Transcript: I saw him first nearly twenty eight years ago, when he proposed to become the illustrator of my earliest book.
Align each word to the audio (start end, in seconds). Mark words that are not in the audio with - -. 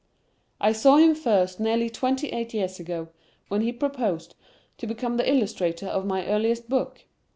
I 0.59 0.71
saw 0.71 0.97
him 0.97 1.13
first 1.13 1.59
nearly 1.59 1.87
twenty 1.87 2.29
eight 2.29 2.55
years 2.55 2.79
ago, 2.79 3.09
when 3.49 3.61
he 3.61 3.71
proposed 3.71 4.33
to 4.79 4.87
become 4.87 5.17
the 5.17 5.31
illustrator 5.31 5.85
of 5.85 6.07
my 6.07 6.25
earliest 6.25 6.67
book. 6.67 7.05